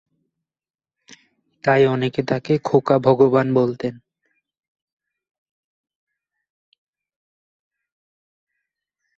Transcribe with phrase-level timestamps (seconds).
[1.63, 3.93] তাই অনেকে তাকে 'খোকা ভগবান' বলতেন।